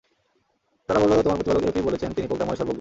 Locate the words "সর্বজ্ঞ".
2.55-2.69